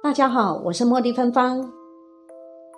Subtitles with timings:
[0.00, 1.72] 大家好，我是茉莉芬芳。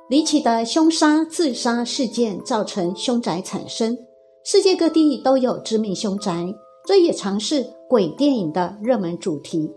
[0.08, 3.98] 离奇的凶杀、自杀事件造成凶宅产生，
[4.42, 6.54] 世界各地都有知名凶宅，
[6.86, 9.70] 这也常是鬼电影的热门主题。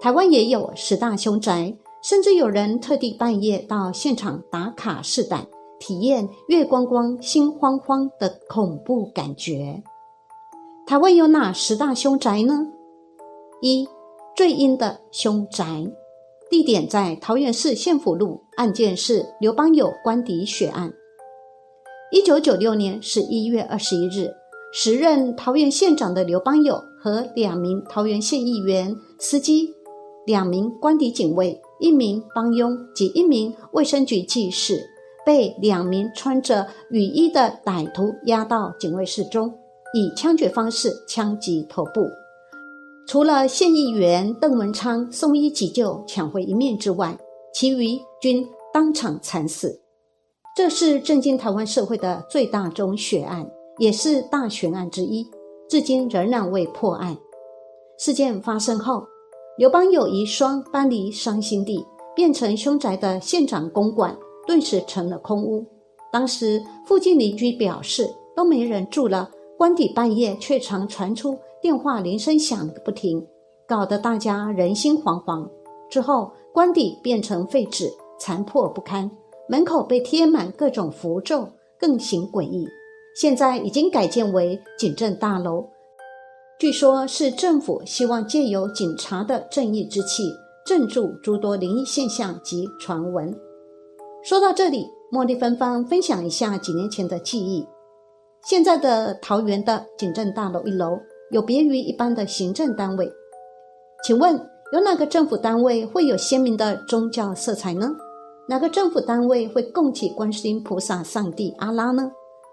[0.00, 5.46] 台湾也有十大凶宅，甚至有人特地半夜到现场打卡试胆，
[5.78, 9.82] 体验月光光、心慌慌的恐怖感觉。
[10.86, 12.66] 台湾有哪十大凶宅呢？
[13.60, 13.86] 一
[14.34, 15.86] 最阴的凶宅。
[16.50, 20.90] 地点在桃园市县府路，案件是刘邦友官邸血案。
[22.10, 24.30] 一九九六年十一月二十一日，
[24.72, 29.74] 时任桃园县长的刘邦友和两名桃园县议员、司机、
[30.24, 34.80] 两名官邸警卫、一名帮佣及一名卫生局技士，
[35.26, 39.52] 被两名穿着雨衣的歹徒押到警卫室中，
[39.92, 42.08] 以枪决方式枪击头部。
[43.08, 47.16] 除了县议员邓文昌送医急救抢回一命之外，
[47.54, 49.80] 其余均当场惨死。
[50.54, 55.26] 这是震惊台湾社会的最大宗血案，也是大悬案之一，
[55.70, 57.16] 至今仍然未破案。
[57.98, 59.06] 事件发生后，
[59.56, 61.82] 刘邦友遗孀搬离伤心地，
[62.14, 64.14] 变成凶宅的县长公馆
[64.46, 65.64] 顿时成了空屋。
[66.12, 71.38] 当时附近邻居表示，都没人住了，官邸半夜却常传出。
[71.60, 73.26] 电话铃声响个不停，
[73.66, 75.48] 搞得大家人心惶惶。
[75.90, 79.10] 之后，官邸变成废纸，残破不堪，
[79.48, 82.66] 门口被贴满各种符咒，更形诡异。
[83.16, 85.64] 现在已经改建为警政大楼，
[86.60, 90.22] 据说是政府希望借由警察的正义之气，
[90.64, 93.34] 镇住诸多灵异现象及传闻。
[94.22, 97.66] 说到这里，茉莉芬芳分享一下几年前的记忆。
[98.44, 101.00] 现在的桃园的警政大楼一楼。
[101.30, 103.12] 有别于一般的行政单位，
[104.02, 104.34] 请问
[104.72, 107.90] 有哪个政府单位会有鲜明的宗教色彩呢？
[108.48, 112.10] 哪个政府单位会供起观世音菩萨、上帝、阿拉呢？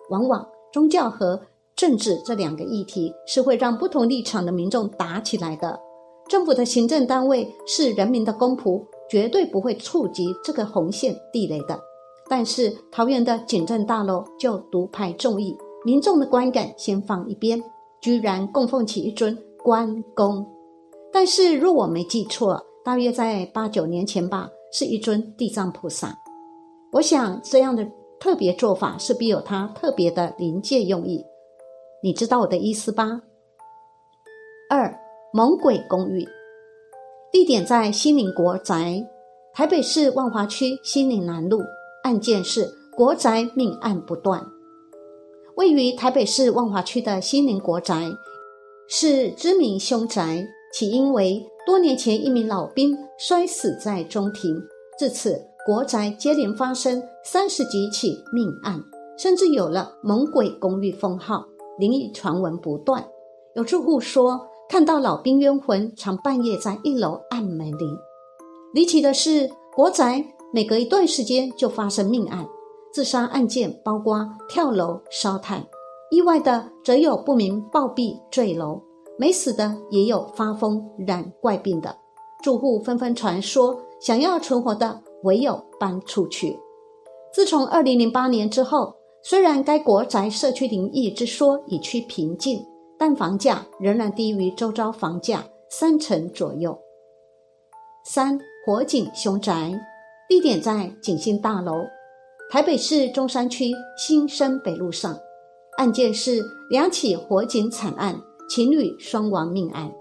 [0.09, 1.39] 往往宗教和
[1.73, 5.79] 政治这两个议题是会让不同立场的民众打起来的。
[6.27, 11.79] 政府的行政单位是人民的公仆，绝对不会触及这个红线地雷的。
[12.27, 15.55] 但是桃园的警政大楼就独排众议，
[15.85, 17.63] 民众的观感先放一边。
[18.05, 20.45] 居然供奉起一尊关公，
[21.11, 26.15] 但是若我没记错，大约在八九年前吧，是一尊地藏菩萨。
[26.91, 27.83] 我想这样的
[28.19, 31.25] 特别做法是必有它特别的临界用意，
[32.03, 33.19] 你知道我的意思吧？
[34.69, 34.95] 二
[35.33, 36.23] 猛鬼公寓，
[37.31, 39.03] 地点在新宁国宅，
[39.51, 41.59] 台北市万华区新宁南路，
[42.03, 44.45] 案件是国宅命案不断。
[45.55, 48.11] 位于台北市万华区的西宁国宅，
[48.89, 50.45] 是知名凶宅。
[50.73, 54.61] 起因为多年前一名老兵摔死在中庭，
[54.99, 58.83] 自此国宅接连发生三十几起命案，
[59.17, 61.45] 甚至有了“猛鬼公寓”封号，
[61.79, 63.07] 灵异传闻不断。
[63.55, 67.97] 有住户说，看到老兵冤魂常半夜在一楼按门铃。
[68.73, 72.45] 离奇的是，国宅每隔一段时间就发生命案。
[72.95, 75.61] 自杀案件包括跳楼、烧炭，
[76.11, 78.81] 意外的则有不明暴毙坠楼，
[79.19, 81.93] 没死的也有发疯染怪病的。
[82.41, 86.57] 住户纷纷传说，想要存活的唯有搬出去。
[87.33, 92.65] 自从二零零八年之后，虽然该国宅社区灵异之说已趋平静，
[92.97, 96.79] 但房价仍然低于周遭房价三成左右。
[98.05, 99.77] 三火警凶宅，
[100.29, 101.73] 地点在景星大楼。
[102.47, 105.17] 台北市中山区新生北路上，
[105.77, 109.91] 案件是两起火警惨案，情侣双亡命案。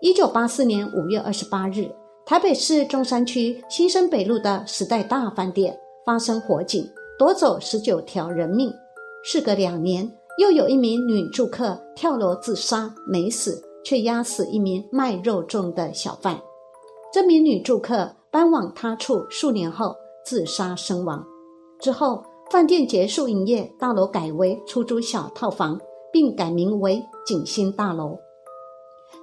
[0.00, 1.90] 一九八四年五月二十八日，
[2.24, 5.76] 台北市中山区新生北路的时代大饭店
[6.06, 6.88] 发生火警，
[7.18, 8.72] 夺走十九条人命。
[9.24, 16.40] 事隔两年，又有一名女住客跳楼自杀，没死，却压死一名卖肉粽的小贩。
[17.12, 19.96] 这名女住客搬往他处数年后。
[20.24, 21.24] 自杀身亡
[21.78, 25.80] 之后，饭店结束营业，大楼改为出租小套房，
[26.12, 28.16] 并改名为景星大楼。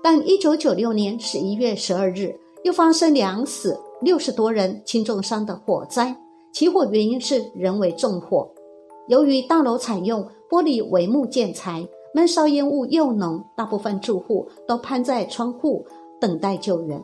[0.03, 6.15] 但一九九六年十一月十二日，又发生两死六十多人轻重伤的火灾，
[6.53, 8.49] 起火原因是人为纵火。
[9.07, 15.85] 由于大楼采用玻璃帷幕建材，闷烧烟雾又浓，大部分住户都攀在窗户
[16.19, 17.01] 等待救援。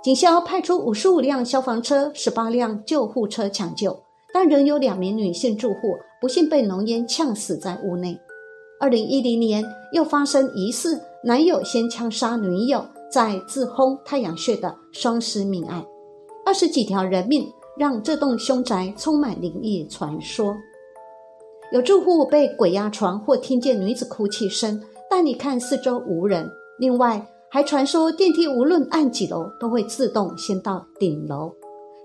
[0.00, 3.98] 警消派出五十五辆消防车、十八辆救护车抢救，
[4.32, 8.18] 但仍有两名女性住户不幸被浓烟呛死在屋内。
[8.80, 15.84] 二零一零年又发生疑似男友先枪杀女友再自轰太阳穴的双尸命案，
[16.46, 20.56] 二十几条人命，让这栋凶宅充满灵异传说。
[21.72, 24.80] 有住户被鬼压床，或听见女子哭泣声，
[25.10, 26.48] 但你看四周无人。
[26.78, 31.52] 另外，还传说电梯无论按几楼，都会自动先到顶楼。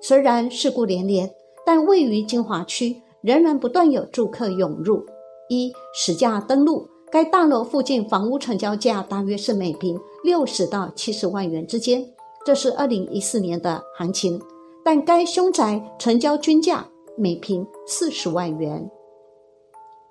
[0.02, 1.30] 虽然事故连连，
[1.66, 5.06] 但位于金华区，仍然不断有住客涌入。
[5.50, 12.06] 一实价登录，该大楼附近房屋成交价大约是每平六十到七十万元之间，
[12.46, 14.42] 这是二零一四年的行情。
[14.86, 16.86] 但该凶宅成交均价
[17.18, 18.90] 每平四十万元。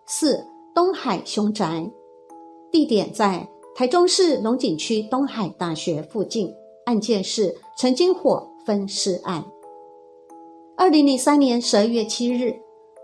[0.07, 0.45] 四
[0.75, 1.91] 东海凶宅，
[2.71, 6.55] 地点在台中市龙井区东海大学附近。
[6.85, 9.45] 案件是曾经火分尸案。
[10.77, 12.57] 二零零三年十二月七日，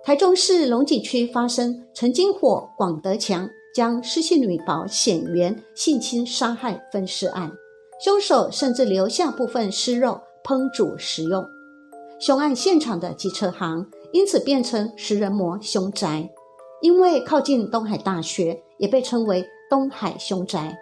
[0.05, 7.53] 台中市龙井区发生曾经火广德强将失信女保险员性侵杀害分尸案，
[8.05, 11.43] 凶手甚至留下部分尸肉烹煮食用。
[12.19, 16.29] 凶案现场的机车行因此变成食人魔凶宅。
[16.81, 20.77] 因为靠近东海大学，也被称为东海凶宅。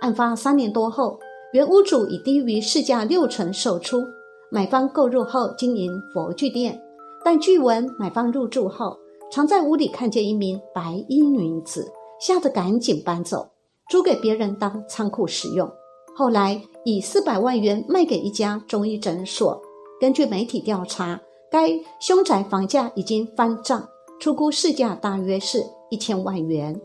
[0.00, 1.18] 案发三年多后，
[1.52, 4.02] 原屋主以低于市价六成售出，
[4.50, 6.80] 买方购入后经营佛具店。
[7.24, 8.96] 但据闻买方入住后，
[9.30, 13.50] 常在屋里看见一名白衣女子，吓得赶紧搬走，
[13.90, 15.70] 租给别人当仓库使用。
[16.16, 19.60] 后来以四百万元卖给一家中医诊所。
[20.00, 21.68] 根据媒体调查，该
[22.00, 23.86] 凶宅房价已经翻涨。
[24.18, 26.78] 出估市价大约是一千万元。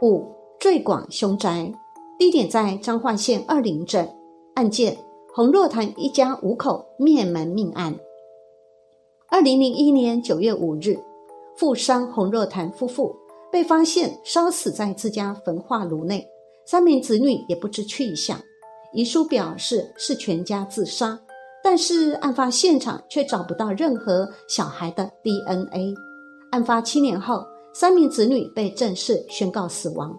[0.00, 0.24] 五
[0.60, 1.72] 最广凶宅，
[2.18, 4.08] 地点在彰化县二林镇。
[4.54, 4.96] 案件：
[5.34, 7.98] 洪若潭一家五口灭门命案。
[9.28, 10.96] 二零零一年九月五日，
[11.56, 13.16] 富商洪若潭夫妇
[13.50, 16.24] 被发现烧死在自家焚化炉内，
[16.64, 18.40] 三名子女也不知去向。
[18.92, 21.18] 遗书表示是全家自杀。
[21.60, 25.92] 但是案发现场却找不到任何小孩的 DNA。
[26.52, 30.16] 案发七年后，三名子女被正式宣告死亡。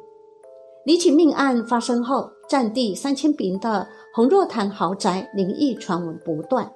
[0.85, 6.71] 离奇命案发生后，占地三千平的洪若潭豪宅灵异传闻不断。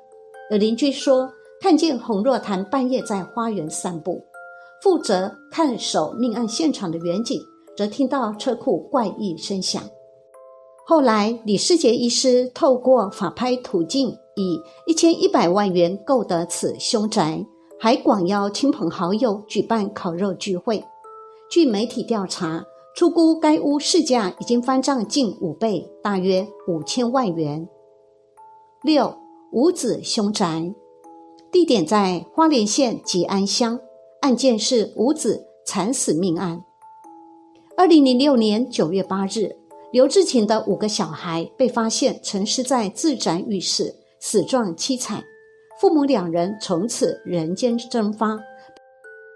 [0.51, 1.31] 有邻居说，
[1.61, 4.21] 看见洪若潭半夜在花园散步。
[4.81, 7.41] 负责看守命案现场的远警
[7.77, 9.81] 则听到车库怪异声响。
[10.85, 14.17] 后来，李世杰医师透过法拍途径。
[14.35, 17.45] 以一千一百万元购得此凶宅，
[17.83, 20.85] 还广邀亲朋好友举办烤肉聚会。
[21.51, 22.63] 据媒体调查，
[22.95, 27.67] 出估该屋市价已经翻涨近五倍，大约五千万元。
[28.83, 29.17] 六
[29.51, 30.73] 五子凶宅，
[31.51, 33.77] 地点在花莲县吉安乡，
[34.21, 36.63] 案件是五子惨死命案。
[37.75, 39.57] 二零零六年九月八日，
[39.91, 43.95] 刘志勤的五个小孩被发现沉尸在自宅浴室。
[44.21, 45.21] 死状凄惨，
[45.83, 48.39] 父母两人从此人间蒸发，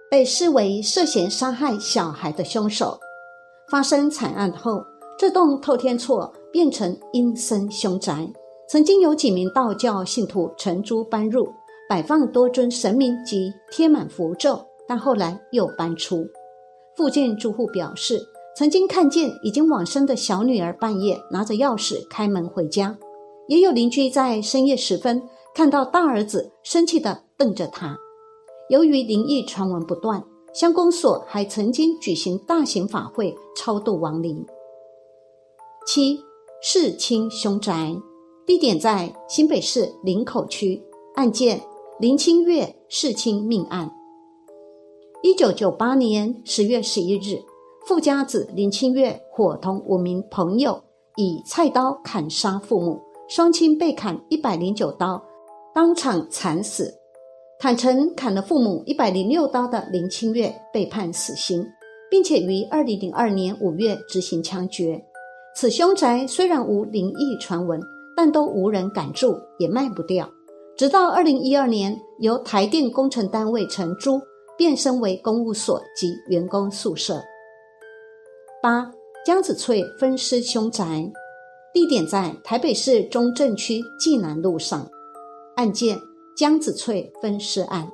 [0.09, 2.97] 被视为涉嫌杀害小孩的凶手。
[3.69, 4.81] 发生惨案后，
[5.19, 8.25] 这栋透天厝变成阴森凶宅。
[8.69, 11.45] 曾经有几名道教信徒承租搬入，
[11.89, 16.25] 摆放多尊神明及贴满符咒，但后来又搬出。
[16.95, 18.21] 附近住户表示，
[18.55, 22.97] 曾经看见已经往生的小女儿半夜拿着钥匙开门回家。
[23.49, 25.21] 也有邻居在深夜时分
[25.57, 27.97] 看到大儿子生气地瞪着他。
[28.69, 30.23] 由于灵异传闻不断，
[30.53, 34.45] 乡公所还曾经举行大型法会超度亡灵。
[35.87, 36.19] 七
[36.61, 37.95] 世清凶宅，
[38.45, 40.79] 地点在新北市林口区，
[41.15, 41.59] 案件
[41.99, 43.91] 林清月世清命案。
[45.23, 47.43] 一九九八年十月十一日，
[47.83, 50.83] 富家子林清月伙同五名朋友
[51.15, 53.01] 以菜刀砍杀父母。
[53.27, 55.21] 双亲被砍一百零九刀，
[55.77, 56.91] 当场惨死。
[57.59, 61.63] 坦诚砍了父母一百零六刀的林清月被判死刑，
[62.09, 64.99] 并且于二零零二年五月执行枪决。
[65.55, 67.79] 此凶宅虽然无灵异传闻，
[68.15, 70.27] 但都无人敢住，也卖不掉。
[70.75, 74.19] 直到二零一二年，由台电工程单位承租，
[74.57, 77.21] 变身为公务所及员工宿舍。
[78.63, 78.91] 八
[79.23, 81.07] 江子翠分尸凶宅。
[81.71, 84.89] 地点在台北市中正区济南路上，
[85.57, 85.99] 案件
[86.37, 87.91] 江子翠分尸案。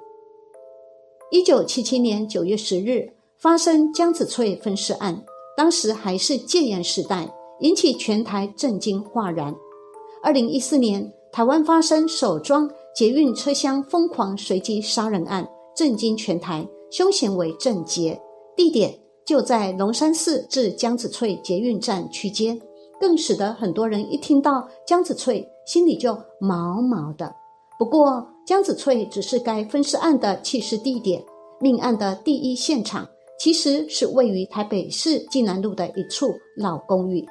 [1.31, 5.23] 一九七七年九月十日发生江子翠分尸案，
[5.55, 9.55] 当时还是戒严时代，引起全台震惊哗然。
[10.21, 18.21] 二零一四年，台湾发生首桩捷运车厢疯狂随机杀人案，震惊全台，凶嫌为郑捷，
[18.57, 22.59] 地点就在龙山寺至江子翠捷运站区间。
[22.99, 27.33] 更使得很多人一听到江子翠，心里就毛毛的，
[27.79, 31.23] 不过，江子翠只是该分尸案的弃尸地点，
[31.59, 33.07] 命案的第一现场
[33.39, 36.27] 其实是位于台北市济南路的一处
[36.57, 37.25] 老公寓。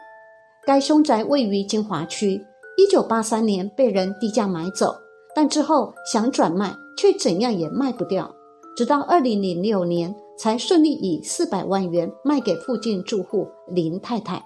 [0.66, 2.40] 该凶宅位于金华区，
[2.76, 4.94] 一九八三年被人低价买走，
[5.34, 8.30] 但之后想转卖，却怎样也卖不掉，
[8.76, 14.42] 直到二零零六年才顺利以四百万元卖给附近住户林太太。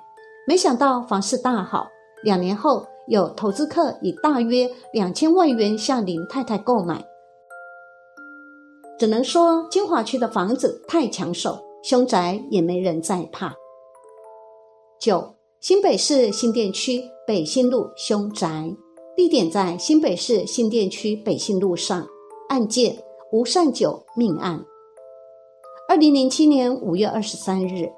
[0.47, 1.87] 没想到房市大好，
[2.23, 2.87] 两年后。
[3.09, 7.05] 有投资客以大约两千万元向林太太购买，
[8.99, 13.55] 只能说金华区的房子太抢手，凶宅也没人再怕。
[14.99, 18.75] 九新北市新店区北新路凶宅，
[19.17, 22.05] 地点在新北市新店区北新路上，
[22.49, 22.97] 案件
[23.31, 24.65] 吴善九命案。
[25.89, 27.89] 二零零七年五月二十三日，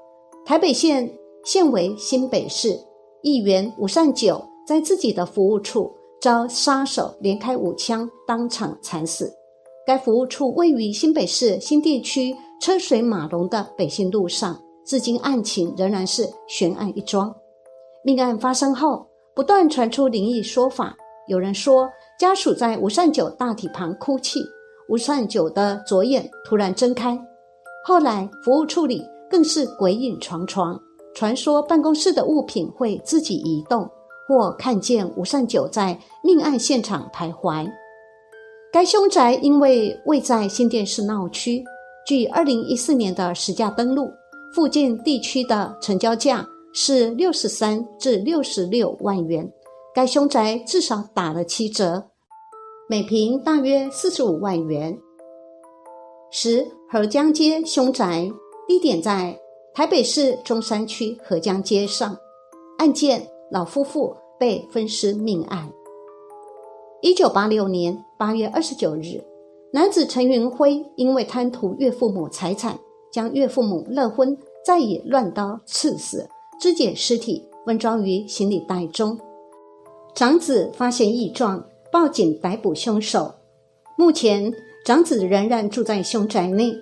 [0.44, 2.78] 台北县现为新北市
[3.22, 4.44] 议员吴善九。
[4.68, 9.32] 在自己的服务处遭杀手连开五枪，当场惨死。
[9.87, 17.34] 该服务处位于新北市新店区车水马龙的北新路上，至今案情仍然是悬案一桩。
[18.04, 20.94] 命案发生后，不断传出灵异说法。
[21.28, 21.88] 有人说，
[22.20, 24.38] 家属在吴善九大体旁哭泣，
[24.90, 27.18] 吴善九的左眼突然睁开。
[27.87, 30.78] 后来，服务处里更是鬼影幢幢，
[31.14, 33.88] 传说办公室的物品会自己移动。
[34.28, 37.66] 或看见吴善九在命案现场徘徊。
[38.70, 41.64] 该凶宅因为位在新店市闹区，
[42.06, 44.11] 据二零一四年的实价登录，
[44.54, 49.50] 附近地区的成交价是六十三至六十六万元。
[49.94, 52.11] 该凶宅至少打了七折，
[52.88, 54.97] 每平大约四十五万元。
[56.30, 58.30] 十河江街凶宅
[58.68, 59.35] 地点在
[59.75, 62.14] 台北市中山区河江街上，
[62.76, 63.26] 案件。
[63.50, 65.71] 老夫妇被分尸命案。
[67.00, 69.25] 一九八六年八月二十九日，
[69.73, 72.78] 男子陈云辉因为贪图岳父母财产，
[73.12, 74.37] 将岳父母勒昏，
[74.67, 76.28] 再以乱刀刺死，
[76.61, 79.19] 肢解尸体，分装于行李袋中。
[80.14, 83.33] 长子发现异状，报警逮捕凶手。
[83.97, 84.52] 目前，
[84.85, 86.75] 长子仍然住在凶宅内。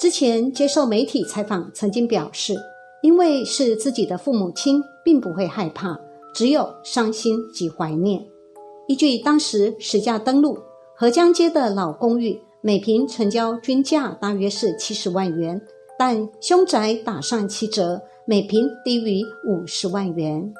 [0.00, 2.54] 之前接受媒体采访，曾经表示，
[3.02, 5.98] 因为是自己的父母亲，并不会害怕。
[6.38, 8.24] 只有伤心及怀念。
[8.86, 10.56] 依据当时实价登录，
[10.96, 15.60] 合江街的老公寓每平成交均价大约是七十万元，
[15.98, 20.54] 但凶宅打上七折，每平低于五十万元。